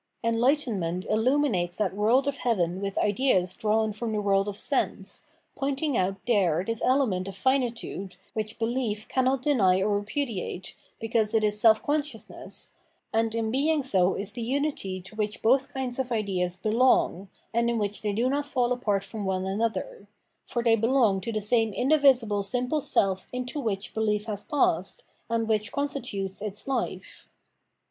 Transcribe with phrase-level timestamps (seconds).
[0.23, 5.21] Enhghtenment ihuminates that world of heaven with ideas drawn from the world of sense,
[5.55, 11.43] poiuting out there this element of finitude which behef cannot deny or repudiate, because it
[11.43, 12.71] is self consciousness,
[13.13, 16.55] and in being so is the unity to which both kinds of ideas 580 PkeTwmenology
[16.55, 20.07] of Mind belong, and in which they do not fall apart from one another;
[20.47, 25.47] for they belong to the same indivisible smple self into which belief has passed, and
[25.47, 27.27] which constitutes its life.